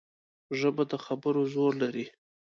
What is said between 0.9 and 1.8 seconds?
د خبرو زور